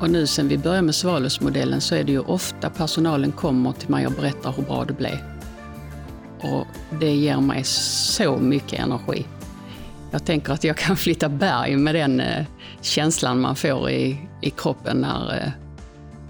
[0.00, 3.90] Och nu sen vi började med Svalövsmodellen så är det ju ofta personalen kommer till
[3.90, 5.18] mig och berättar hur bra det blev.
[6.40, 6.66] Och
[7.00, 9.26] det ger mig så mycket energi.
[10.10, 12.46] Jag tänker att jag kan flytta berg med den eh,
[12.80, 15.50] känslan man får i, i kroppen när, eh,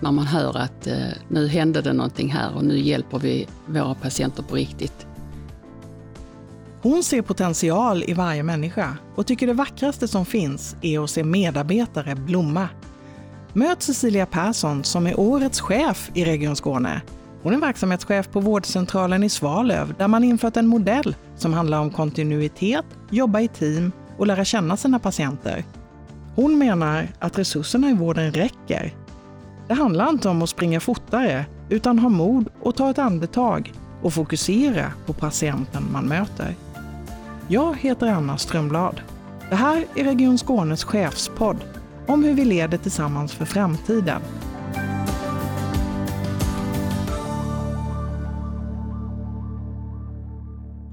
[0.00, 0.96] när man hör att eh,
[1.28, 5.06] nu hände det någonting här och nu hjälper vi våra patienter på riktigt.
[6.82, 11.24] Hon ser potential i varje människa och tycker det vackraste som finns är att se
[11.24, 12.68] medarbetare blomma.
[13.52, 17.02] Möt Cecilia Persson som är årets chef i Region Skåne.
[17.42, 21.90] Hon är verksamhetschef på vårdcentralen i Svalöv där man infört en modell som handlar om
[21.90, 25.64] kontinuitet, jobba i team och lära känna sina patienter.
[26.34, 28.94] Hon menar att resurserna i vården räcker.
[29.68, 33.72] Det handlar inte om att springa fortare, utan ha mod och ta ett andetag
[34.02, 36.54] och fokusera på patienten man möter.
[37.48, 39.00] Jag heter Anna Strömblad.
[39.50, 41.56] Det här är Region Skånes chefspodd
[42.10, 44.22] om hur vi leder tillsammans för framtiden.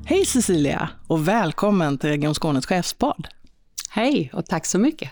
[0.05, 3.27] Hej Cecilia och välkommen till Region Skånes chefspodd.
[3.89, 5.11] Hej och tack så mycket.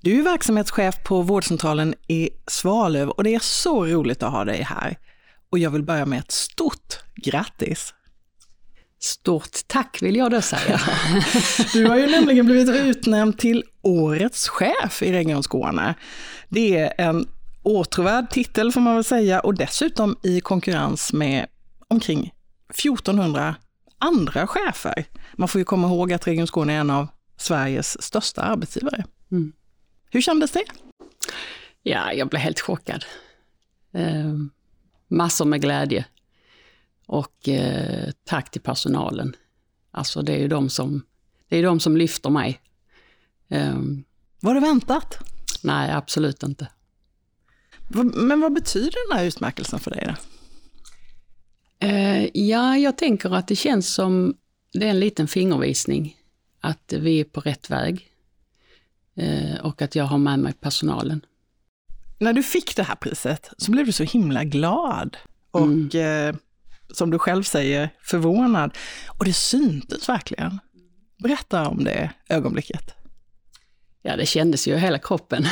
[0.00, 4.62] Du är verksamhetschef på vårdcentralen i Svalöv och det är så roligt att ha dig
[4.62, 4.98] här.
[5.50, 7.94] Och jag vill börja med ett stort grattis!
[9.00, 10.80] Stort tack vill jag då säga.
[11.72, 15.94] Du har ju nämligen blivit utnämnd till Årets chef i Region Skåne.
[16.48, 17.28] Det är en
[17.62, 21.46] åtråvärd titel får man väl säga och dessutom i konkurrens med
[21.88, 22.32] omkring
[22.68, 23.54] 1400
[23.98, 25.04] andra chefer.
[25.34, 29.04] Man får ju komma ihåg att Region Skåne är en av Sveriges största arbetsgivare.
[29.30, 29.52] Mm.
[30.10, 30.64] Hur kändes det?
[31.82, 33.04] Ja, jag blev helt chockad.
[33.92, 34.34] Eh,
[35.08, 36.04] massor med glädje.
[37.06, 39.36] Och eh, tack till personalen.
[39.90, 41.02] Alltså det är ju de som,
[41.48, 42.60] det är de som lyfter mig.
[43.48, 43.80] Eh,
[44.40, 45.18] Var det väntat?
[45.62, 46.68] Nej, absolut inte.
[48.14, 50.06] Men vad betyder den här utmärkelsen för dig?
[50.06, 50.14] Då?
[51.86, 54.34] Eh, ja, jag tänker att det känns som
[54.72, 56.16] det är en liten fingervisning
[56.60, 58.08] att vi är på rätt väg
[59.16, 61.20] eh, och att jag har med mig personalen.
[62.18, 65.16] När du fick det här priset så blev du så himla glad
[65.50, 66.28] och mm.
[66.28, 66.36] eh,
[66.94, 68.78] som du själv säger, förvånad.
[69.18, 70.58] Och det syntes verkligen.
[71.18, 72.94] Berätta om det ögonblicket.
[74.02, 75.44] Ja, det kändes ju i hela kroppen.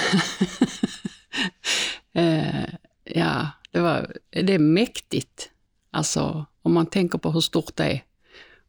[2.13, 2.65] eh,
[3.05, 5.51] ja, det, var, det är mäktigt.
[5.91, 8.05] Alltså, om man tänker på hur stort det är.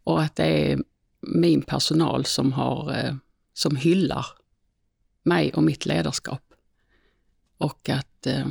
[0.03, 0.80] Och att det är
[1.22, 3.16] min personal som, har, eh,
[3.53, 4.25] som hyllar
[5.24, 6.53] mig och mitt ledarskap.
[7.58, 8.47] Och att eh,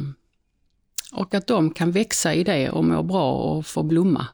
[1.13, 4.27] och att de kan växa i det och må bra och få blomma.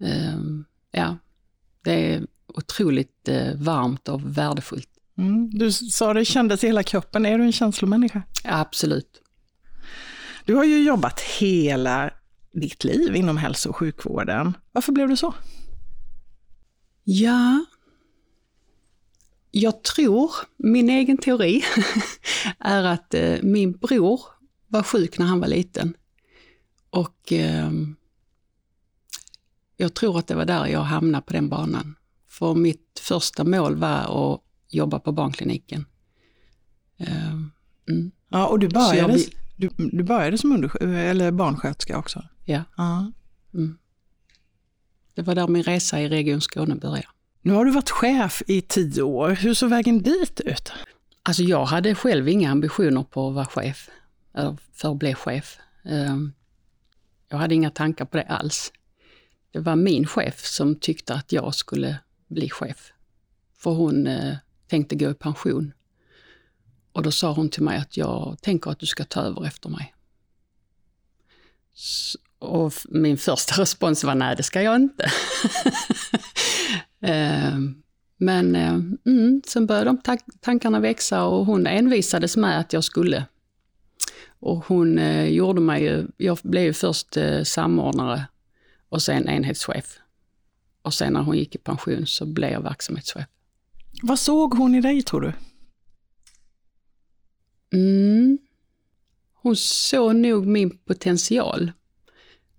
[0.00, 0.38] Eh,
[0.90, 1.16] ja,
[1.82, 4.97] det är otroligt eh, varmt och värdefullt.
[5.18, 7.26] Mm, du sa det kändes i hela kroppen.
[7.26, 8.22] Är du en känslomänniska?
[8.44, 9.22] Absolut.
[10.44, 12.10] Du har ju jobbat hela
[12.52, 14.56] ditt liv inom hälso och sjukvården.
[14.72, 15.34] Varför blev du så?
[17.04, 17.64] Ja,
[19.50, 21.64] jag tror, min egen teori,
[22.58, 24.20] är att eh, min bror
[24.66, 25.94] var sjuk när han var liten.
[26.90, 27.70] Och eh,
[29.76, 31.96] jag tror att det var där jag hamnade på den banan.
[32.28, 35.86] För mitt första mål var att jobba på barnkliniken.
[36.96, 37.32] Eh,
[37.88, 38.10] mm.
[38.28, 39.20] Ja, och du började, jag,
[39.56, 42.24] du, du började som eller barnsköterska också?
[42.44, 42.62] Ja.
[42.76, 43.12] ja.
[43.54, 43.78] Mm.
[45.14, 47.08] Det var där min resa i Region Skåne började.
[47.42, 49.30] Nu har du varit chef i tio år.
[49.30, 50.72] Hur såg vägen dit ut?
[51.22, 53.90] Alltså jag hade själv inga ambitioner på att vara chef
[54.72, 55.58] för att bli chef.
[55.84, 56.32] Ehm,
[57.28, 58.72] jag hade inga tankar på det alls.
[59.50, 61.98] Det var min chef som tyckte att jag skulle
[62.28, 62.92] bli chef.
[63.58, 64.36] För hon eh,
[64.68, 65.72] tänkte gå i pension.
[66.92, 69.68] Och då sa hon till mig att jag tänker att du ska ta över efter
[69.68, 69.94] mig.
[72.38, 75.10] Och min första respons var nej, det ska jag inte.
[77.00, 77.82] Ehm,
[78.16, 78.74] men eh,
[79.06, 83.24] mm, sen började de tankarna växa och hon envisades med att jag skulle
[84.40, 88.26] och hon eh, gjorde mig ju, jag blev ju först eh, samordnare
[88.88, 89.98] och sen enhetschef.
[90.82, 93.26] Och sen när hon gick i pension så blev jag verksamhetschef.
[94.02, 95.32] Vad såg hon i dig tror du?
[97.72, 98.38] Mm.
[99.32, 101.72] Hon såg nog min potential.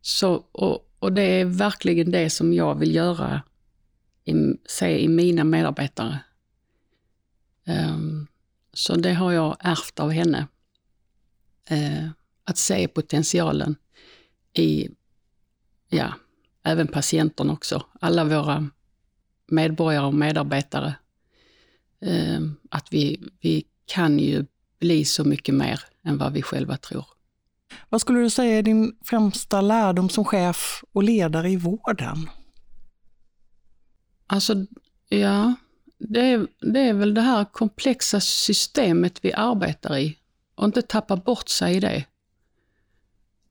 [0.01, 3.41] Så, och, och det är verkligen det som jag vill göra,
[4.25, 4.33] i,
[4.65, 6.19] se i mina medarbetare.
[7.67, 8.27] Um,
[8.73, 10.47] så det har jag ärvt av henne
[11.71, 12.09] Uh,
[12.43, 13.75] att se potentialen
[14.53, 14.89] i,
[15.89, 16.13] ja,
[16.63, 17.85] även patienterna också.
[18.01, 18.69] Alla våra
[19.47, 20.95] medborgare och medarbetare.
[22.01, 24.45] Eh, att vi, vi kan ju
[24.79, 27.05] bli så mycket mer än vad vi själva tror.
[27.89, 32.29] Vad skulle du säga är din främsta lärdom som chef och ledare i vården?
[34.27, 34.55] Alltså,
[35.09, 35.53] ja,
[35.97, 40.17] det är, det är väl det här komplexa systemet vi arbetar i
[40.55, 42.05] och inte tappa bort sig i det.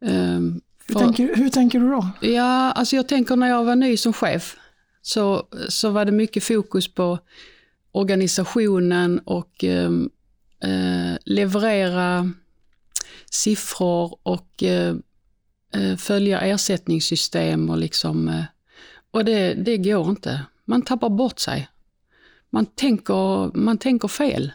[0.00, 2.10] Um, hur, för, tänker, hur tänker du då?
[2.20, 4.56] Ja, alltså jag tänker när jag var ny som chef
[5.02, 7.18] så, så var det mycket fokus på
[7.98, 10.10] organisationen och ehm,
[10.62, 12.32] eh, leverera
[13.30, 14.94] siffror och eh,
[15.74, 18.28] eh följa ersättningssystem och liksom...
[18.28, 18.44] Eh,
[19.10, 20.42] och det, det går inte.
[20.64, 21.68] Man tappar bort sig.
[22.50, 24.52] Man tänker, man tänker fel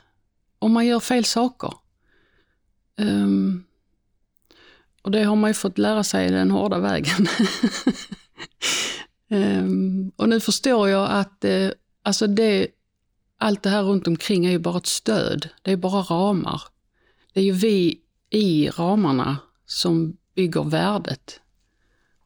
[0.59, 1.73] och man gör fel saker.
[2.97, 3.63] Um,
[5.01, 7.27] och det har man ju fått lära sig den hårda vägen.
[9.29, 11.69] um, och nu förstår jag att uh,
[12.03, 12.67] alltså det,
[13.37, 15.49] allt det här runt omkring är ju bara ett stöd.
[15.61, 16.61] Det är bara ramar.
[17.33, 21.39] Det är ju vi i ramarna som bygger värdet.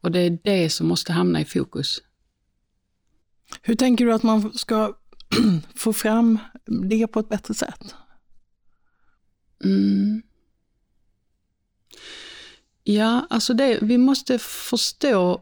[0.01, 2.01] Och det är det som måste hamna i fokus.
[3.61, 4.97] Hur tänker du att man ska
[5.75, 7.95] få fram det på ett bättre sätt?
[9.63, 10.21] Mm.
[12.83, 15.41] Ja, alltså det, vi måste förstå,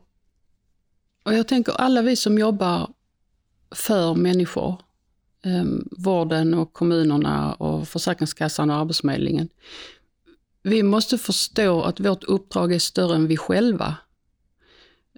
[1.24, 2.94] och jag tänker alla vi som jobbar
[3.72, 4.82] för människor,
[5.46, 9.50] Ehm, vården och kommunerna och Försäkringskassan och Arbetsförmedlingen.
[10.64, 13.96] Vi måste förstå att vårt uppdrag är större än vi själva.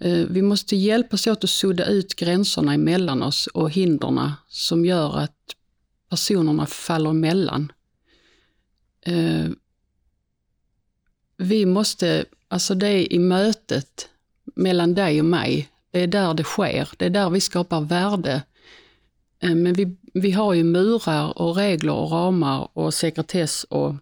[0.02, 5.18] Eh, vi måste hjälpas åt att sudda ut gränserna emellan oss och hindren som gör
[5.18, 5.56] att
[6.10, 7.72] personerna faller emellan.
[9.02, 9.46] Eh,
[11.38, 14.10] vi måste, alltså det är i mötet
[14.56, 18.44] mellan dig och mig, det är där det sker, det är där vi skapar värde.
[19.40, 23.96] Eh, men vi, vi har ju murar och regler och ramar och sekretess och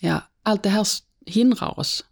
[0.00, 0.86] ja, allt det här
[1.26, 2.04] hindrar oss.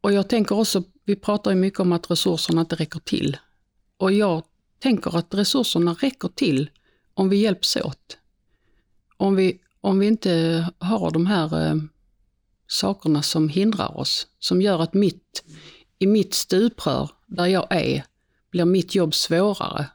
[0.00, 3.36] Och jag tänker också, vi pratar ju mycket om att resurserna inte räcker till.
[3.96, 4.42] Och jag
[4.78, 6.70] tänker att resurserna räcker till
[7.14, 8.18] om vi hjälps åt.
[9.16, 11.76] Om vi, om vi inte har de här eh,
[12.66, 15.44] sakerna som hindrar oss, som gör att mitt,
[15.98, 18.04] i mitt stuprör, där jag är,
[18.50, 19.86] blir mitt jobb svårare.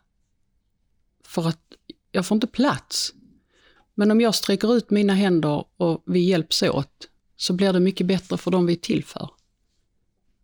[1.33, 1.74] För att
[2.12, 3.13] jag får inte plats.
[3.95, 8.07] Men om jag sträcker ut mina händer och vi hjälps åt, så blir det mycket
[8.07, 9.30] bättre för dem vi är till för.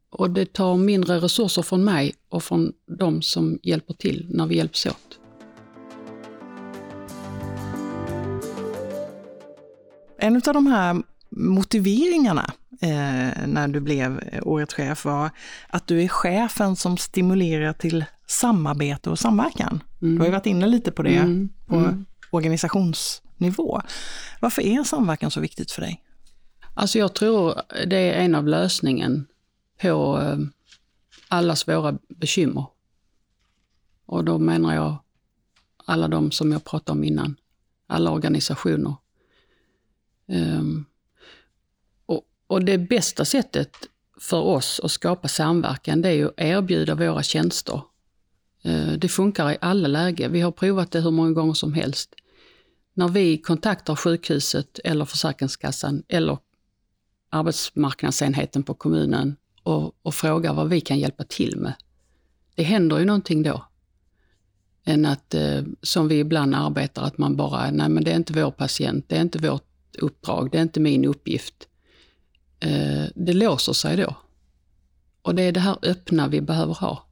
[0.10, 4.56] Och det tar mindre resurser från mig och från de som hjälper till när vi
[4.56, 5.20] hjälps åt.
[10.18, 15.30] En av de här motiveringarna eh, när du blev årets chef var
[15.68, 19.84] att du är chefen som stimulerar till samarbete och samverkan.
[20.02, 20.16] Mm.
[20.16, 21.50] Du har ju varit inne lite på det mm.
[21.66, 22.06] på mm.
[22.30, 23.82] organisationsnivå.
[24.42, 26.04] Varför är samverkan så viktigt för dig?
[26.74, 29.28] Alltså jag tror det är en av lösningen
[29.82, 30.38] på eh,
[31.28, 32.66] allas våra bekymmer.
[34.06, 34.98] Och då menar jag
[35.86, 37.36] alla de som jag pratade om innan,
[37.88, 38.96] alla organisationer.
[40.28, 40.86] Um,
[42.50, 43.76] och, det bästa sättet
[44.20, 47.82] för oss att skapa samverkan, det är att erbjuda våra tjänster.
[48.64, 50.32] Eh, det funkar i alla lägen.
[50.32, 52.16] Vi har provat det hur många gånger som helst.
[52.94, 56.38] När vi kontaktar sjukhuset eller Försäkringskassan eller
[57.30, 61.74] arbetsmarknadsenheten på kommunen och, och frågar vad vi kan hjälpa till med.
[62.56, 63.66] Det händer ju någonting då.
[64.86, 68.34] Än att, eh, som vi ibland arbetar, att man bara, nej men det är inte
[68.34, 69.64] vår patient, det är inte vårt
[69.98, 71.68] uppdrag, det är inte min uppgift.
[72.60, 74.16] Eh, det låser sig då.
[75.22, 77.06] Och det är det här öppna vi behöver ha.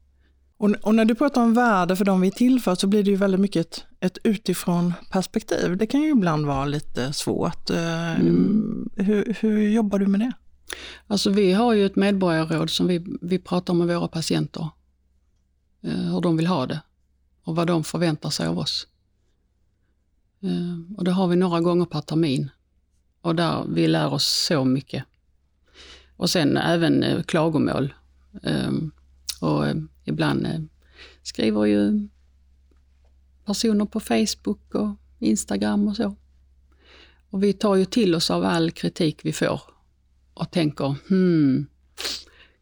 [0.58, 3.16] Och, och, när du pratar om värde för de vi tillför så blir det ju
[3.16, 5.77] väldigt mycket ett, ett utifrån perspektiv.
[5.77, 7.70] Det kan ju ibland vara lite svårt.
[7.70, 8.89] Eh, mm.
[8.96, 10.32] Hur, hur jobbar du med det?
[11.08, 14.70] Alltså vi har ju ett medborgarråd som vi, vi pratar med våra patienter.
[15.82, 16.82] Eh, hur de vill ha det
[17.44, 18.88] och vad de förväntar sig av oss.
[20.98, 22.50] Och det har vi några gånger per termin.
[23.22, 25.04] Och där vi lär oss så mycket.
[26.17, 27.93] Och sen även eh, klagomål.
[28.43, 28.71] Eh,
[29.41, 30.59] och eh, ibland eh,
[31.24, 32.07] skriver ju
[33.45, 36.15] personer på Facebook och Instagram och så.
[37.29, 39.62] Och vi tar ju till oss av all kritik vi får
[40.33, 41.67] och tänker, hmm,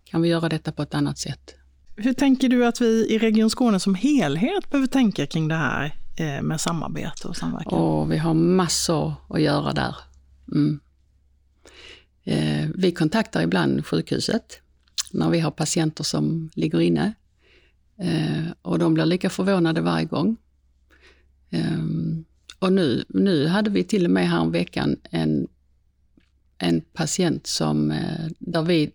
[0.04, 1.56] kan vi göra detta på ett annat sätt?
[1.96, 5.96] Hur tänker du att vi i Region Skåne som helhet behöver tänka kring det här
[6.42, 7.80] med samarbete och samverkan?
[7.80, 9.96] Och vi har massor att göra där.
[10.52, 10.80] Mm.
[12.78, 14.62] Vi kontaktar ibland sjukhuset
[15.12, 17.14] när vi har patienter som ligger inne.
[17.98, 20.38] Eh, och de blir lika förvånade varje gång.
[21.50, 21.80] Eh,
[22.60, 25.48] och nu, nu hade vi till och med här veckan en
[26.58, 28.92] en patient som, eh, där vi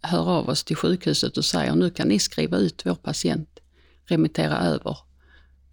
[0.00, 3.60] hör av oss till sjukhuset och säger nu kan ni skriva ut vår patient,
[4.04, 4.98] remittera över.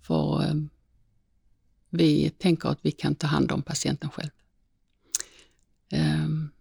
[0.01, 0.54] För eh,
[1.89, 4.30] vi tänker att vi kan ta hand om patienten själv.
[5.92, 6.51] Um,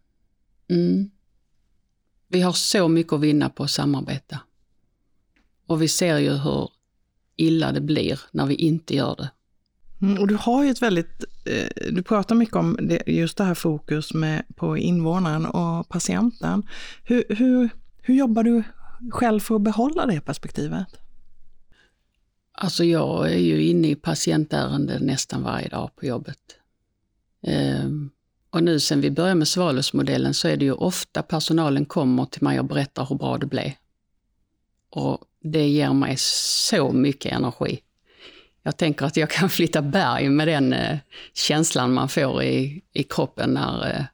[0.69, 1.11] mm.
[2.29, 4.41] Vi har så mycket att vinna på att samarbeta.
[5.67, 6.71] Och vi ser ju hur
[7.37, 9.31] illa det blir när vi inte gör det.
[10.01, 13.45] Mm, och du har ju ett väldigt, eh, du pratar mycket om det, just det
[13.45, 16.63] här fokus med, på invånaren och patienten.
[17.05, 17.71] Hur, hur,
[18.03, 18.63] hur jobbar du
[19.11, 20.89] själv för att behålla det perspektivet?
[22.53, 26.39] Alltså jag är ju inne i patientärenden nästan varje dag på jobbet.
[27.43, 28.11] Ehm,
[28.51, 32.43] och nu sen vi började med Svalövsmodellen så är det ju ofta personalen kommer till
[32.43, 33.73] mig och berättar hur bra det blev.
[34.91, 37.81] Och det ger mig så mycket energi.
[38.63, 40.99] Jag tänker att jag kan flytta berg med den eh,
[41.35, 44.05] känslan man får i, i kroppen när, eh,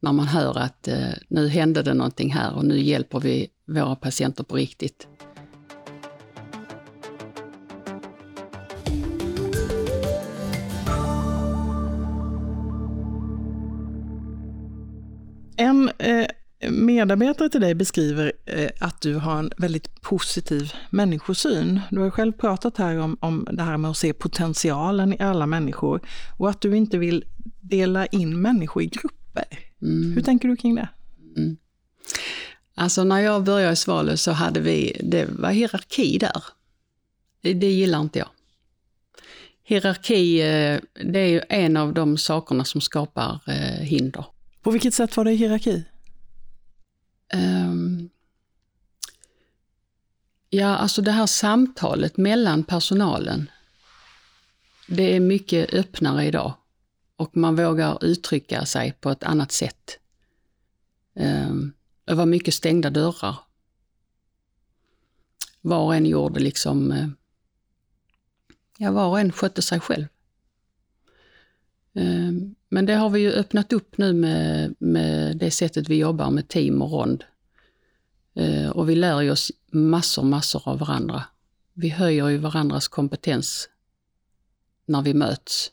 [0.00, 3.96] när man hör att eh, nu hände det någonting här och nu hjälper vi våra
[3.96, 5.08] patienter på riktigt.
[15.76, 16.26] En eh,
[16.70, 21.80] medarbetare till dig beskriver eh, att du har en väldigt positiv människosyn.
[21.90, 25.46] Du har själv pratat här om, om det här med att se potentialen i alla
[25.46, 26.00] människor
[26.38, 27.24] och att du inte vill
[27.60, 29.44] dela in människor i grupper.
[29.82, 30.12] Mm.
[30.12, 30.88] Hur tänker du kring det?
[31.36, 31.56] Mm.
[32.74, 36.42] Alltså när jag började i Svalöv så hade vi, det var hierarki där.
[37.40, 38.28] Det, det gillar inte jag.
[39.64, 43.40] Hierarki, eh, det är ju en av de sakerna som skapar
[43.82, 44.24] hinder.
[44.66, 45.84] På vilket sätt var det hierarki?
[47.34, 48.10] Um,
[50.50, 53.50] ja, alltså det här samtalet mellan personalen,
[54.88, 56.54] det är mycket öppnare idag
[57.16, 59.98] och man vågar uttrycka sig på ett annat sätt.
[61.14, 61.72] Um,
[62.04, 63.36] det var mycket stängda dörrar.
[65.60, 67.08] Var och en gjorde liksom, eh,
[68.78, 70.06] ja var och en skötte sig själv.
[71.92, 76.30] Um, men det har vi ju öppnat upp nu med, med det sättet vi jobbar
[76.30, 77.24] med team och rond.
[78.34, 81.24] Eh, och vi lär ju oss massor, massor av varandra.
[81.72, 83.68] Vi höjer ju varandras kompetens
[84.86, 85.70] när vi möts.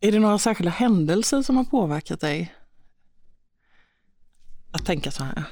[0.00, 2.54] Är det några särskilda händelser som har påverkat dig?
[4.72, 5.44] Att tänka så här?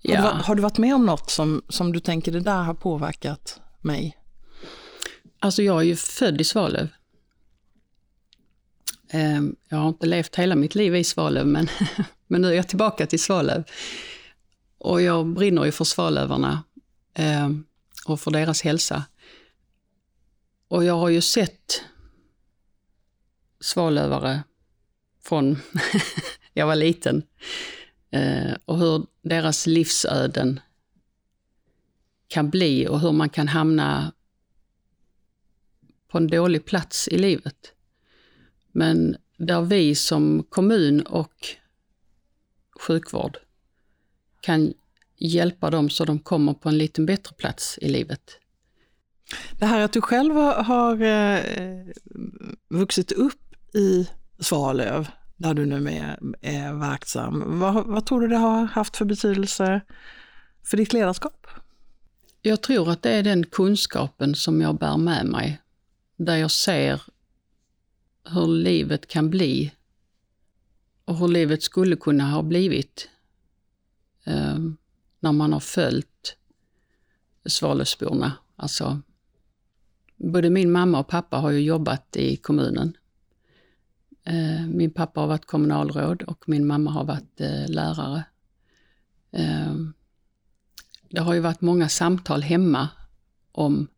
[0.00, 0.20] Ja.
[0.20, 2.74] Har, du, har, du, varit med om något som, som du tänker det där har
[2.74, 4.16] påverkat mig?
[5.38, 6.88] Alltså jag är ju född i Svalöv.
[9.14, 11.68] Ehm, jag har inte levt hela mitt liv i Svalöv, men,
[12.26, 13.64] men nu är jag tillbaka till Svalöv.
[14.78, 16.64] Och jag brinner ju för Svalövarna
[17.14, 17.64] ehm,
[18.06, 19.04] och för deras hälsa.
[20.68, 21.82] Och jag har ju sett
[23.60, 24.42] Svalövare
[25.22, 25.58] från
[26.52, 27.22] jag var liten.
[28.10, 30.60] Eh, och hur deras livsöden
[32.28, 34.12] kan bli och hur man kan hamna
[36.08, 37.71] på en dålig plats i livet.
[38.72, 41.46] Men där vi som kommun och
[42.80, 43.38] sjukvård
[44.40, 44.74] kan
[45.16, 48.38] hjälpa dem så de kommer på en lite bättre plats i livet.
[49.58, 51.40] Det här att du själv har eh,
[52.68, 58.36] vuxit upp i Svalöv, där du nu är, är verksam, vad, vad tror du det
[58.36, 59.80] har haft för betydelse
[60.64, 61.46] för ditt ledarskap?
[62.42, 65.60] Jag tror att det är den kunskapen som jag bär med mig,
[66.16, 67.02] där jag ser
[68.24, 69.72] hur livet kan bli
[71.04, 73.08] och hur livet skulle kunna ha blivit
[74.24, 74.58] eh,
[75.20, 76.36] när man har följt
[77.46, 78.32] Svalövsborna.
[78.56, 79.00] Alltså,
[80.16, 82.96] både min mamma och pappa har ju jobbat i kommunen.
[84.24, 88.24] Eh, min pappa har varit kommunalråd och min mamma har varit eh, lärare.
[89.30, 89.74] Eh,
[91.10, 92.88] det har ju varit många samtal hemma
[93.52, 93.88] om,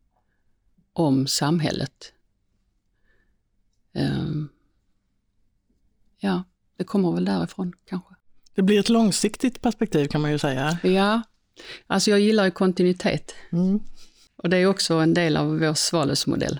[0.93, 2.13] om samhället.
[3.95, 4.49] Um,
[6.19, 6.43] ja,
[6.77, 8.15] det kommer väl därifrån kanske.
[8.55, 10.77] Det blir ett långsiktigt perspektiv kan man ju säga.
[10.83, 11.21] Ja,
[11.87, 13.35] alltså jag gillar ju kontinuitet.
[13.51, 13.79] Mm.
[14.35, 16.59] Och det är också en del av vår Svalövsmodell.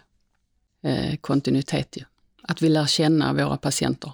[0.82, 2.04] Eh, kontinuitet ju.
[2.42, 4.12] Att vi lär känna våra patienter.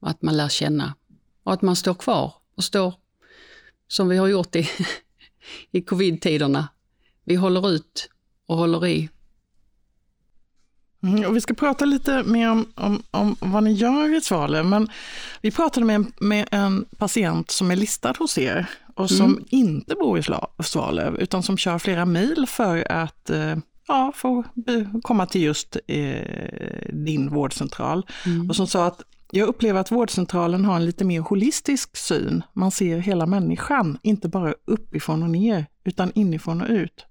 [0.00, 0.94] Att man lär känna
[1.42, 2.94] och att man står kvar och står
[3.88, 4.68] som vi har gjort i,
[5.70, 6.68] i covid-tiderna.
[7.24, 8.10] Vi håller ut
[8.46, 9.08] och håller i
[11.08, 14.66] Mm, och vi ska prata lite mer om, om, om vad ni gör i Svalöv,
[14.66, 14.88] men
[15.42, 19.44] vi pratade med en, med en patient som är listad hos er och som mm.
[19.48, 20.22] inte bor i
[20.62, 23.56] Svalöv, utan som kör flera mil för att eh,
[23.88, 24.44] ja, få
[25.02, 28.06] komma till just eh, din vårdcentral.
[28.26, 28.48] Mm.
[28.48, 32.42] Och som sa att Jag upplever att vårdcentralen har en lite mer holistisk syn.
[32.52, 37.06] Man ser hela människan, inte bara uppifrån och ner, utan inifrån och ut.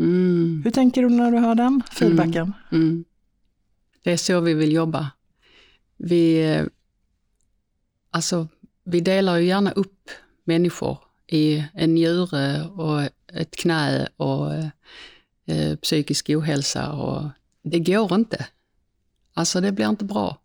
[0.00, 0.60] Mm.
[0.64, 2.54] Hur tänker du när du hör den feedbacken?
[2.72, 3.04] Mm.
[4.02, 5.10] Det är så vi vill jobba.
[5.96, 6.64] Vi, eh,
[8.10, 8.48] alltså,
[8.84, 10.10] vi delar ju gärna upp
[10.44, 13.02] människor i en njure och
[13.32, 14.54] ett knä och
[15.46, 16.92] eh, psykisk ohälsa.
[16.92, 17.30] Och
[17.62, 18.46] det går inte.
[19.34, 20.38] Alltså det blir inte bra.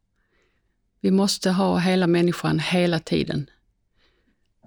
[1.01, 3.49] Vi måste ha hela människan hela tiden.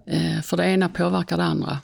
[0.06, 1.78] Eh, för det ena påverkar det andra.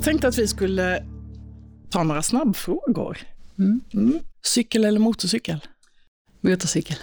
[0.00, 1.04] Jag tänkte att vi skulle
[1.90, 3.18] ta några snabbfrågor.
[3.58, 3.80] Mm.
[3.92, 4.20] Mm.
[4.42, 5.66] Cykel eller motorcykel?
[6.40, 6.96] Motorcykel.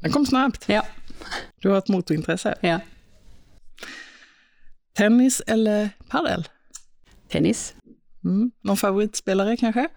[0.00, 0.64] Den kom snabbt.
[0.68, 0.86] Ja.
[1.60, 2.58] Du har ett motorintresse.
[2.60, 2.80] ja.
[4.92, 6.48] Tennis eller padel?
[7.28, 7.74] Tennis?
[8.24, 8.50] Mm.
[8.60, 9.88] Någon favoritspelare kanske?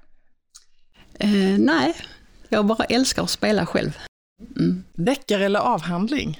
[1.19, 1.95] Eh, nej,
[2.49, 3.97] jag bara älskar att spela själv.
[4.57, 4.83] Mm.
[4.93, 6.39] Deckare eller avhandling?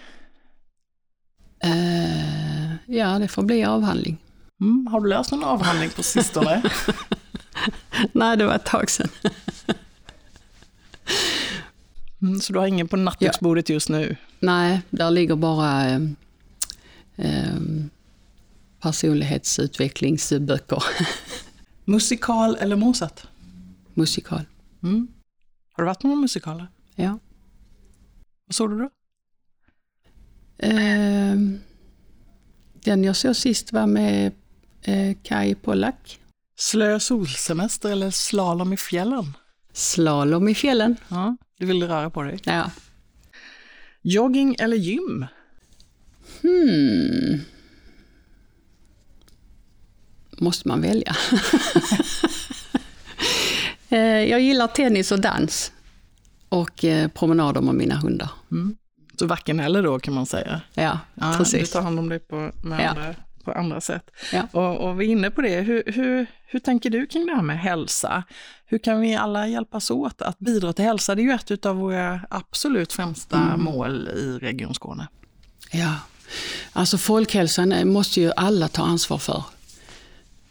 [1.63, 4.23] Eh, ja, det får bli avhandling.
[4.63, 4.88] Mm.
[4.88, 6.63] Har du läst någon avhandling på sistone?
[8.12, 9.10] nej, det var ett tag sedan.
[12.22, 14.15] Mm, så du har ingen på nattduksbordet just nu?
[14.39, 16.01] Nej, där ligger bara eh,
[17.15, 17.55] eh,
[18.82, 20.84] personlighetsutvecklingsböcker.
[21.86, 23.22] Musikal eller Mozart?
[23.93, 24.41] Musikal.
[24.84, 25.08] Mm.
[25.72, 26.67] Har du varit på några musikaler?
[26.96, 27.20] Ja.
[28.46, 28.89] Vad såg du då?
[30.58, 31.36] Eh,
[32.84, 34.32] den jag såg sist var med
[34.84, 36.20] eh, Kai Pollak.
[36.56, 39.34] Slö solsemester eller slalom i fjällen?
[39.74, 40.96] Slalom i fjällen.
[41.08, 42.39] Ja, du vill röra på dig.
[42.43, 42.72] Ja.
[44.02, 45.26] Jogging eller gym?
[46.41, 47.39] Hmm.
[50.38, 51.15] Måste man välja?
[53.89, 55.72] Eh, jag gillar tennis och dans.
[56.50, 58.30] Och eh, promenader med mina hundar.
[58.52, 58.76] Mm.
[59.19, 60.62] Så varken eller då kan man säga.
[60.74, 61.72] Ja, Ja, Du precis.
[61.72, 63.13] tar hand om det på, med Ja.
[63.43, 64.12] På andra sätt.
[64.34, 64.47] Ja.
[64.51, 65.62] Och, och vi är inne på det.
[65.62, 68.23] Hur, hur, hur tänker du kring det här med hälsa?
[68.65, 71.15] Hur kan vi alla hjälpas åt att bidra till hälsa?
[71.15, 73.63] Det är ju ett av våra absolut främsta Mm.
[73.63, 75.08] mål i Region Skåne.
[75.71, 75.95] Ja,
[76.73, 79.43] alltså folkhälsan måste ju alla ta ansvar för.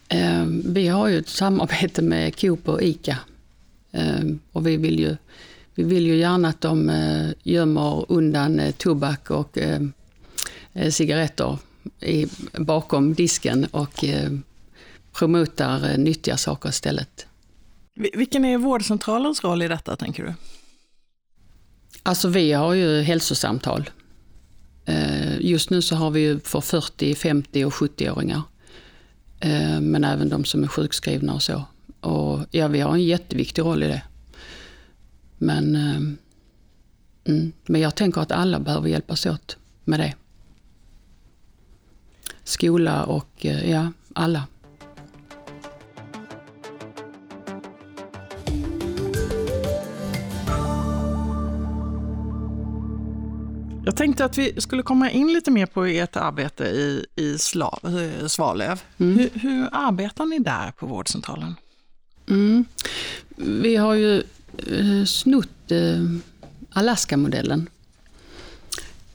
[0.09, 3.19] Eh, Vi har ju ett samarbete med Coop och ICA.
[3.93, 4.21] Eh,
[4.53, 5.17] Och vi vill ju,
[5.75, 9.81] vi vill ju gärna att de eh, gömmer undan eh, tobak och eh,
[10.73, 11.59] eh, cigaretter
[12.01, 12.27] i,
[12.59, 14.31] bakom disken och eh,
[15.13, 17.27] promotar eh, nyttiga saker istället.
[17.95, 20.35] Vi- Vilken är vårdcentralens roll i detta, tänker du?
[22.03, 23.91] Alltså vi har ju hälsosamtal.
[24.85, 28.43] Eh, Just nu så har vi ju för 40, 50 och 70-åringar.
[29.41, 31.65] Eh, Men även de som är sjukskrivna och så.
[32.01, 34.03] Och ja, vi har en jätteviktig roll i det.
[35.39, 35.77] Men,
[37.25, 40.15] mm, men jag tänker att alla behöver hjälpas åt med det.
[42.53, 44.43] Skola och eh, ja, alla.
[53.85, 57.79] Jag tänkte att vi skulle komma in lite mer på ert arbete i, i Sla,
[57.83, 58.81] eh, Svalöv.
[58.99, 59.19] Mm.
[59.19, 61.55] Hur, hur arbetar ni där på vårdcentralen?
[62.29, 62.65] Mm.
[63.37, 64.23] Vi har ju
[64.69, 66.05] eh, snott eh,
[66.73, 67.69] Alaska-modellen.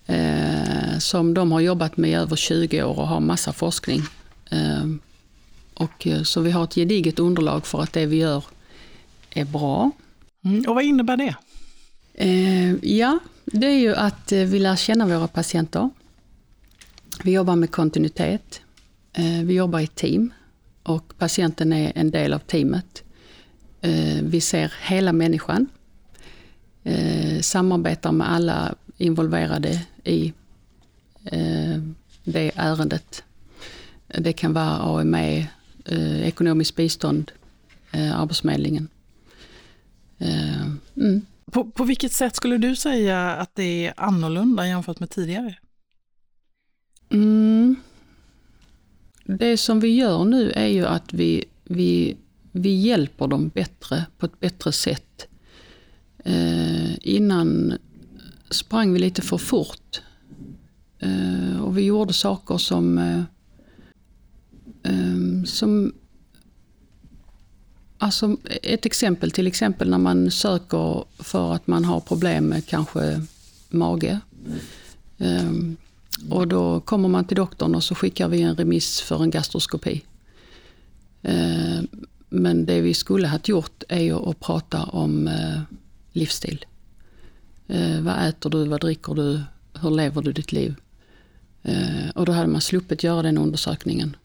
[0.06, 4.02] Eh, som de har jobbat med i över 20 år och har massa forskning.
[4.52, 4.86] Eh,
[5.74, 8.44] och, eh, så vi har ett gediget underlag för att det vi gör
[9.30, 9.92] är bra.
[10.46, 10.64] Mm.
[10.68, 11.36] Och vad innebär det?
[12.14, 15.90] Eh, ja, det är ju att eh, vi lär känna våra patienter.
[17.24, 18.62] Vi jobbar med kontinuitet.
[19.14, 20.34] Eh, vi jobbar i team
[20.84, 23.04] och patienten är en del av teamet.
[23.82, 25.68] Eh, vi ser hela människan.
[26.84, 30.34] Eh, samarbetar med alla involverade i eh,
[32.24, 33.24] det ärendet.
[34.08, 35.48] Det kan vara AME,
[35.86, 37.32] eh, ekonomiskt bistånd,
[37.92, 38.88] eh, Arbetsförmedlingen.
[40.18, 40.62] Eh,
[40.96, 41.26] mm.
[41.52, 45.56] På, på vilket sätt skulle du säga att det är annorlunda jämfört med tidigare?
[47.10, 47.76] Mm.
[49.24, 52.18] Det som vi gör nu är ju att vi, vi,
[52.52, 55.28] vi hjälper dem bättre, på ett bättre sätt.
[56.24, 57.74] Eh, innan
[58.50, 60.02] sprang vi lite för fort.
[61.00, 63.22] Eh, och vi gjorde saker som, eh,
[64.84, 65.94] eh, som
[68.00, 73.22] Alltså ett exempel, till exempel när man söker för att man har problem med kanske
[73.70, 74.20] mage.
[75.18, 75.78] Ehm,
[76.30, 80.04] Och då kommer man till doktorn och så skickar vi en remiss för en gastroskopi.
[81.22, 81.80] Eh,
[82.30, 85.62] men det vi skulle ha gjort är ju att prata om eh,
[86.12, 86.66] livsstil.
[88.02, 89.42] Vad äter du, vad dricker du,
[89.82, 90.76] hur lever du ditt liv?
[91.68, 94.16] Eh, och då hade man sluppit göra den undersökningen.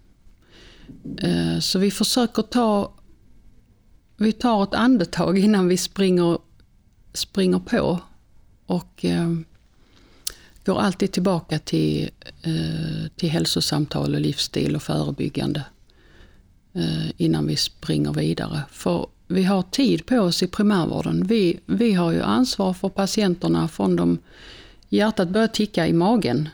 [1.19, 2.93] Eh, så vi försöker ta,
[4.17, 6.39] vi tar ett andetag innan vi springer,
[7.13, 7.99] springer på.
[8.67, 9.35] Och eh,
[10.65, 12.11] går alltid tillbaka till,
[13.17, 15.65] till hälsosamtal och livsstil och förebyggande.
[16.75, 18.63] Eh, innan vi springer vidare.
[18.71, 21.27] För vi har tid på oss i primärvården.
[21.27, 24.19] Vi, vi har ju ansvar för patienterna från de
[24.89, 26.49] hjärtat börjar ticka i magen,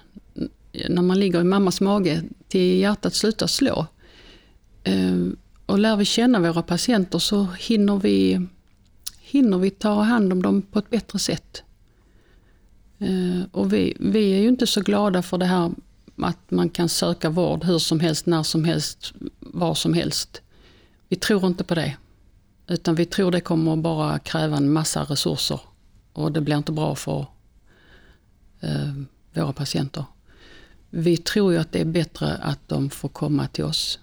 [0.89, 3.87] när man ligger i mammas mage, till hjärtat slutar slå.
[4.85, 5.37] Ehm,
[5.67, 8.47] och lär vi känna våra patienter så hinner vi,
[9.21, 11.63] hinner vi ta hand om dem på ett bättre sätt.
[12.99, 15.71] Ehm, och vi, vi är ju inte så glada för det här
[16.23, 20.43] att man kan söka vård hur som helst, när som helst, var som helst.
[21.09, 21.97] Vi tror inte på det.
[22.67, 25.61] Utan vi tror det kommer bara kräva en massa resurser
[26.13, 27.27] och det blir inte bra för
[28.61, 28.93] eh,
[29.35, 30.05] våra patienter.
[30.91, 33.99] Vi tror ju att det är bättre att de får komma till oss.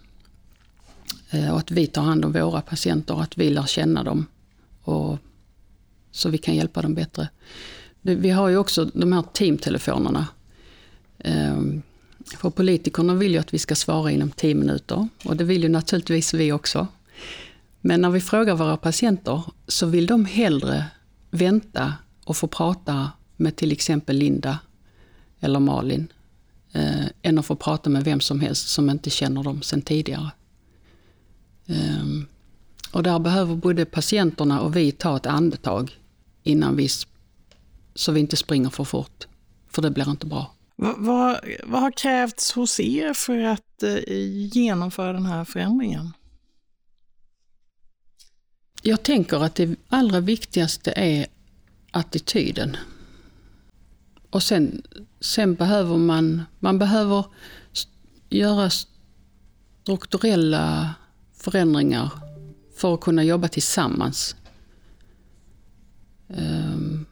[1.29, 4.25] Eh, och att vi tar hand om våra patienter och att vi lär känna dem.
[4.81, 5.17] Och,
[6.11, 7.29] så vi kan hjälpa dem bättre.
[8.01, 10.27] Vi har ju också de här teamtelefonerna.
[11.17, 11.81] Ehm,
[12.25, 15.69] för politikerna vill ju att vi ska svara inom 10 minuter och det vill ju
[15.69, 16.87] naturligtvis vi också.
[17.81, 20.85] Men när vi frågar våra patienter så vill de hellre
[21.29, 21.93] vänta
[22.23, 24.59] och få prata med till exempel Linda
[25.39, 26.07] eller Malin
[26.75, 30.31] eh, än att få prata med vem som helst som inte känner dem sedan tidigare.
[31.65, 32.05] Eh,
[32.91, 35.99] och där behöver både patienterna och vi ta ett andetag
[36.43, 36.89] innan vi,
[37.95, 39.27] så vi inte springer för fort.
[39.69, 40.51] För det blir inte bra.
[40.75, 43.99] Vad, vad, vad har krävts hos er för att eh,
[44.53, 46.13] genomföra den här förändringen?
[48.81, 51.25] Jag tänker att det allra viktigaste är
[51.91, 52.77] attityden.
[54.35, 54.81] Och sen,
[55.19, 57.25] sen behöver man, man behöver
[58.29, 58.69] göra
[59.83, 60.93] strukturella
[61.33, 62.09] förändringar
[62.75, 64.35] för att kunna jobba tillsammans.
[66.27, 67.05] Um,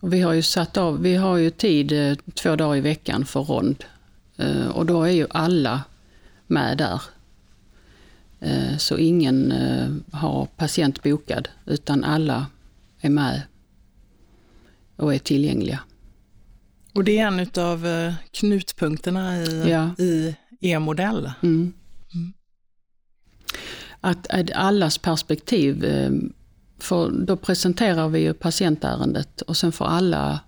[0.00, 3.24] och vi har ju satt av, vi har ju tid eh, två dagar i veckan
[3.24, 3.84] för rond.
[4.40, 5.82] uh, och då är ju alla
[6.46, 7.02] med där.
[8.42, 9.52] Uh, så ingen
[10.12, 12.46] har patient bokad, utan alla
[13.00, 13.42] är med
[14.98, 15.80] och är tillgängliga.
[16.94, 19.90] Och det är en av knutpunkterna i, ja.
[19.98, 21.32] i er modell?
[21.42, 21.72] Mm.
[22.14, 22.32] Mm.
[24.00, 25.84] Att, att allas perspektiv
[26.78, 30.40] för då presenterar vi ju patientärendet och sen får alla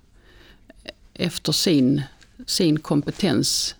[1.14, 2.02] efter sin,
[2.46, 3.74] sin kompetens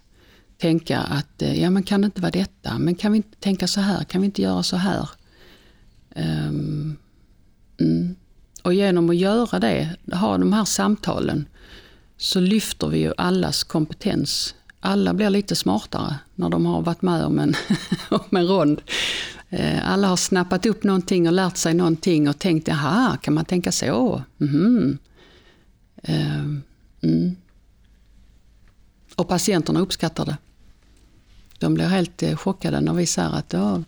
[0.59, 3.67] tänka att eh, ja men kan det inte vara detta, men kan vi inte tänka
[3.67, 5.09] så här, kan vi inte göra så här?
[6.17, 6.97] Um,
[7.81, 8.17] mm.
[8.63, 11.47] Och genom att göra det, ha de här samtalen,
[12.17, 14.55] så lyfter vi ju allas kompetens.
[14.81, 17.55] Alla blir lite smartare när de har varit med om en,
[18.09, 18.81] om en rond.
[19.49, 23.45] Eh, alla har snappat upp någonting och lärt sig någonting och tänkt, jaha, kan man
[23.45, 24.23] tänka så?
[24.41, 24.99] Mm.
[27.03, 27.37] Mm.
[29.15, 30.37] Och patienterna uppskattar det.
[31.59, 33.83] De blir helt eh, chockade när vi säger att ja,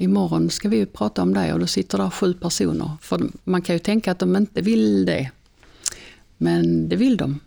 [0.00, 2.90] imorgon ska vi prata om det och då sitter där sju personer.
[3.00, 5.30] För man kan ju tänka att de inte vill det.
[6.36, 7.40] Men det vill de.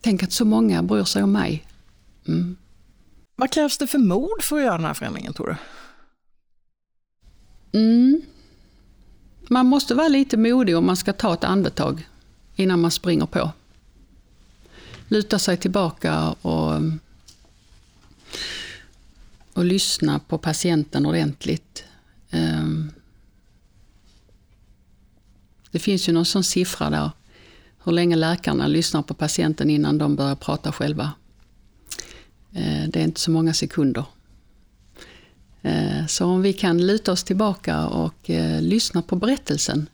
[0.00, 1.66] Tänk att så många bryr sig om mig.
[2.28, 2.56] Mm.
[3.36, 5.56] Vad krävs det för mod för att göra den här förändringen tror du?
[7.78, 8.22] Mm.
[9.48, 12.08] Man måste vara lite modig om man ska ta ett andetag
[12.56, 13.50] innan man springer på.
[15.08, 16.80] Luta sig tillbaka och,
[19.54, 21.84] och lyssna på patienten ordentligt.
[22.30, 22.90] Ehm,
[25.70, 27.10] det finns ju någon sån siffra där,
[27.84, 31.12] hur länge läkarna lyssnar på patienten innan de börjar prata själva.
[32.52, 34.04] Ehm, det är inte så många sekunder.
[35.62, 39.88] Ehm, så om vi kan luta oss tillbaka och eh, lyssna på berättelsen.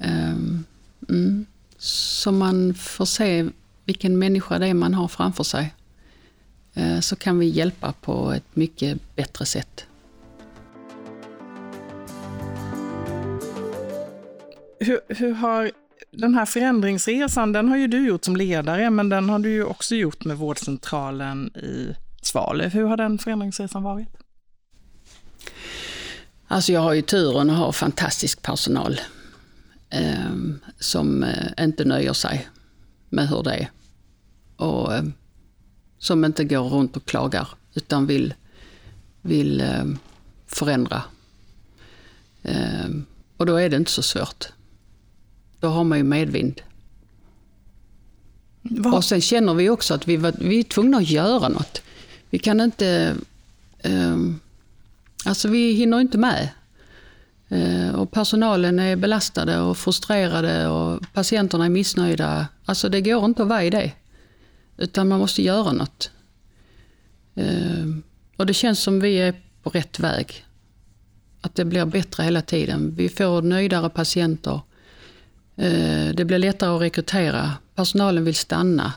[0.00, 1.46] Mm,
[1.78, 3.48] så man får se
[3.84, 5.74] vilken människa det är man har framför sig.
[6.78, 9.86] Eh, så kan vi hjälpa på ett mycket bättre sätt.
[14.80, 15.70] Hur, hur, har
[16.10, 19.64] den här förändringsresan, den har ju du gjort som ledare, men den har du ju
[19.64, 22.70] också gjort med vårdcentralen i Svalöv.
[22.70, 24.08] Hur har den förändringsresan varit?
[26.48, 29.00] Alltså jag har ju turen att ha fantastisk personal
[29.90, 30.32] eh,
[30.78, 31.26] som
[31.60, 32.48] inte nöjer sig
[33.08, 33.70] med hur det är.
[34.56, 35.02] och eh,
[35.98, 38.34] som inte går runt och klagar utan vill,
[39.22, 39.84] vill eh,
[40.46, 41.02] förändra.
[42.42, 42.86] Eh,
[43.36, 44.44] och då är det inte så svårt.
[45.60, 46.60] Då har man ju medvind.
[48.62, 51.82] Vad- Och sen känner vi också att vi, var, vi är tvungna att göra något.
[52.30, 53.16] Vi kan inte...
[53.82, 54.40] ehm,
[55.24, 56.48] alltså vi hinner inte med.
[57.48, 62.46] Eh, och personalen är belastade och frustrerade och patienterna är missnöjda.
[62.64, 63.92] Alltså det går inte att vara i det.
[64.78, 66.10] Utan man måste göra något.
[67.34, 68.02] Ehm,
[68.36, 70.44] och det känns som vi är på rätt väg.
[71.40, 72.94] Att det blir bättre hela tiden.
[72.96, 74.60] Vi får nöjdare patienter.
[75.56, 77.52] Eh, Det blir lättare att rekrytera.
[77.74, 78.92] Personalen vill stanna.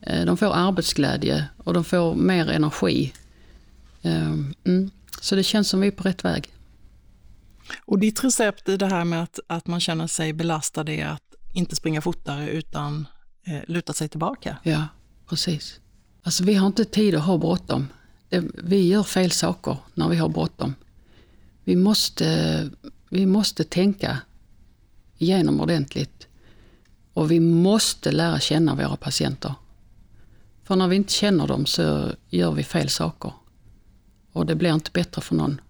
[0.00, 3.12] Eh, De får arbetsglädje och de får mer energi.
[4.02, 4.90] Mm.
[5.20, 6.48] Så det känns som vi är på rätt väg.
[7.84, 11.34] Och ditt recept i det här med att, att man känner sig belastad är att
[11.52, 13.06] inte springa fortare utan
[13.46, 14.56] eh, luta sig tillbaka.
[14.62, 14.86] Ja,
[15.32, 15.80] precis.
[16.22, 17.88] Alltså vi har inte tid att ha bråttom.
[18.64, 20.74] Vi gör fel saker när vi har bråttom.
[21.64, 22.70] Vi måste,
[23.08, 24.18] vi måste tänka
[25.18, 26.26] igenom ordentligt.
[27.12, 29.54] Och vi måste lära känna våra patienter.
[30.64, 33.32] För när vi inte känner dem så gör vi fel saker.
[34.32, 35.60] Och det blir inte bättre för någon.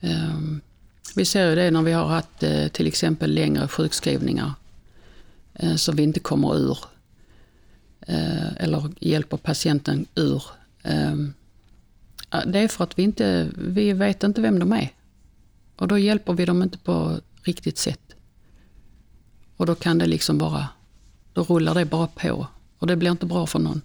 [0.00, 0.60] Ehm,
[1.16, 4.52] vi ser ju det när vi har haft eh, till exempel längre sjukskrivningar
[5.54, 6.78] eh, som vi inte kommer ur
[8.06, 10.42] eller hjälper patienten ur.
[10.82, 11.32] Ehm,
[12.46, 14.90] Det är för att vi inte vi vet inte vem de är.
[15.76, 18.00] Och då hjälper vi dem inte på riktigt sätt.
[19.56, 20.68] Och då kan det liksom bara,
[21.32, 22.46] då rullar det bara på.
[22.78, 23.82] Och det blir inte bra för någon.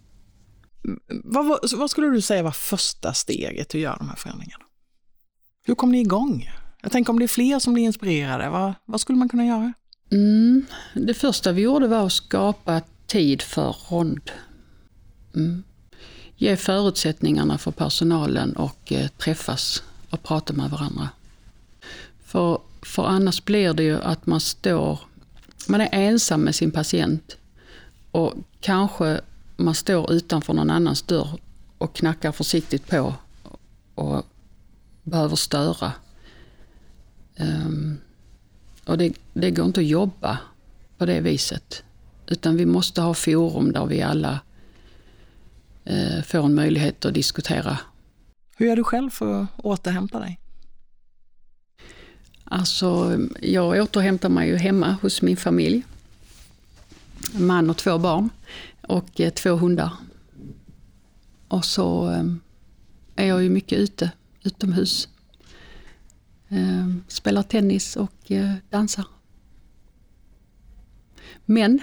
[1.24, 4.64] Vad, vad skulle du säga var första steget till att göra de här förändringarna?
[5.66, 6.50] Hur kom ni igång?
[6.82, 9.74] Jag tänker om det är fler som blir inspirerade, vad, vad skulle man kunna göra?
[10.12, 10.66] Mm.
[10.94, 14.32] Det första vi gjorde var att skapa tid för rond.
[15.36, 15.64] Mm.
[16.38, 21.10] Ge förutsättningarna för personalen och eh, träffas och prata med varandra.
[22.24, 25.00] För, för annars blir det ju att man står,
[25.68, 27.38] man är ensam med sin patient
[28.12, 29.22] och kanske
[29.58, 31.40] man står utanför någon annans dörr
[31.78, 33.14] och knackar försiktigt på
[33.96, 34.26] och
[35.04, 35.94] behöver störa.
[37.40, 37.98] Um,
[38.86, 40.38] och det, det går inte att jobba
[40.98, 41.84] på det viset.
[42.32, 44.40] Utan vi måste ha forum där vi alla
[45.84, 47.78] eh, får en möjlighet att diskutera.
[48.58, 50.40] Hur gör du själv för att återhämta dig?
[52.44, 55.84] Alltså, jag återhämtar mig ju hemma hos min familj.
[57.36, 58.30] En man och två barn
[58.82, 59.94] och eh, två hundar.
[61.48, 62.24] Och så eh,
[63.16, 64.12] är jag ju mycket ute,
[64.44, 65.10] utomhus.
[66.50, 69.06] Eh, spelar tennis och eh, dansar.
[71.46, 71.82] Men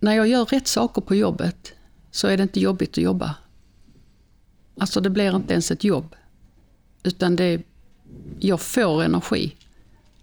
[0.00, 1.72] när jag gör rätt saker på jobbet
[2.10, 3.34] så är det inte jobbigt att jobba.
[4.80, 6.16] Alltså det blir inte ens ett jobb.
[7.02, 7.62] Utan det,
[8.38, 9.56] jag får energi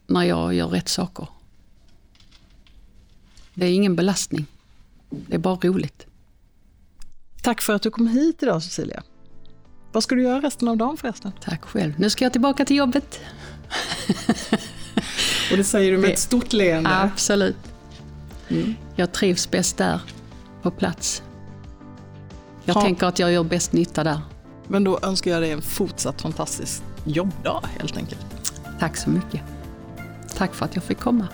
[0.07, 1.27] när jag gör rätt saker.
[3.53, 4.45] Det är ingen belastning.
[5.09, 6.05] Det är bara roligt.
[7.43, 9.03] Tack för att du kom hit idag Cecilia.
[9.91, 11.31] Vad ska du göra resten av dagen förresten?
[11.41, 11.93] Tack själv.
[11.97, 13.19] Nu ska jag tillbaka till jobbet.
[15.51, 16.89] Och det säger du med ett stort leende.
[16.89, 17.74] Absolut.
[18.95, 20.01] Jag trivs bäst där,
[20.61, 21.23] på plats.
[22.65, 24.21] Jag Ha- tänker att jag gör bäst nytta där.
[24.67, 28.25] Men då önskar jag dig en fortsatt fantastisk jobbdag helt enkelt.
[28.79, 29.41] Tack så mycket.
[30.37, 31.27] Tack för att jag fick komma.